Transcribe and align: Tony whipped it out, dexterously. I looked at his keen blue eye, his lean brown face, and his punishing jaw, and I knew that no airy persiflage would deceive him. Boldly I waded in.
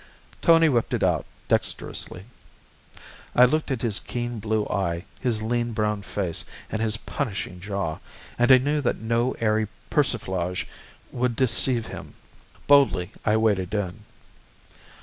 Tony 0.41 0.67
whipped 0.67 0.95
it 0.95 1.03
out, 1.03 1.27
dexterously. 1.47 2.25
I 3.35 3.45
looked 3.45 3.69
at 3.69 3.83
his 3.83 3.99
keen 3.99 4.39
blue 4.39 4.65
eye, 4.65 5.05
his 5.19 5.43
lean 5.43 5.73
brown 5.73 6.01
face, 6.01 6.43
and 6.71 6.81
his 6.81 6.97
punishing 6.97 7.59
jaw, 7.59 7.99
and 8.39 8.51
I 8.51 8.57
knew 8.57 8.81
that 8.81 8.97
no 8.99 9.33
airy 9.33 9.67
persiflage 9.91 10.67
would 11.11 11.35
deceive 11.35 11.85
him. 11.85 12.15
Boldly 12.65 13.11
I 13.27 13.37
waded 13.37 13.75
in. 13.75 14.03